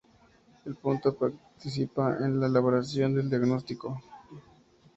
[0.65, 4.01] El punto participa en la elaboración del diagnóstico.